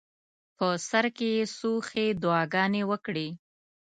په 0.57 0.67
سر 0.89 1.05
کې 1.17 1.27
یې 1.35 1.43
څو 1.57 1.71
ښې 1.87 2.05
دعاګانې 2.23 2.83
وکړې. 2.91 3.27